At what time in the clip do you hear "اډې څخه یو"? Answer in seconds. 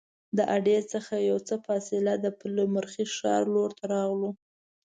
0.55-1.37